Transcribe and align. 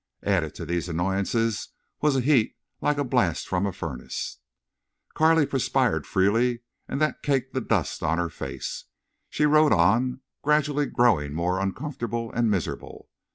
Added 0.23 0.55
to 0.55 0.65
these 0.65 0.89
annoyances 0.89 1.69
was 2.01 2.15
a 2.15 2.21
heat 2.21 2.57
like 2.81 2.97
a 2.97 3.03
blast 3.03 3.47
from 3.47 3.67
a 3.67 3.71
furnace. 3.71 4.39
Carley 5.13 5.45
perspired 5.45 6.07
freely 6.07 6.61
and 6.87 6.99
that 6.99 7.21
caked 7.21 7.53
the 7.53 7.61
dust 7.61 8.01
on 8.01 8.17
her 8.17 8.29
face. 8.31 8.85
She 9.29 9.45
rode 9.45 9.71
on, 9.73 10.21
gradually 10.41 10.87
growing 10.87 11.35
more 11.35 11.59
uncomfortable 11.59 12.31
and 12.31 12.49
miserable. 12.49 13.09